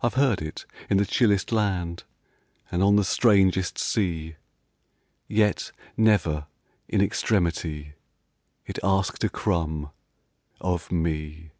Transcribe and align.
I 0.00 0.08
've 0.08 0.14
heard 0.14 0.42
it 0.42 0.66
in 0.90 0.96
the 0.96 1.06
chillest 1.06 1.52
land, 1.52 2.02
And 2.72 2.82
on 2.82 2.96
the 2.96 3.04
strangest 3.04 3.78
sea; 3.78 4.34
Yet, 5.28 5.70
never, 5.96 6.48
in 6.88 7.00
extremity, 7.00 7.92
It 8.66 8.80
asked 8.82 9.22
a 9.22 9.28
crumb 9.28 9.90
of 10.60 10.90
me. 10.90 11.52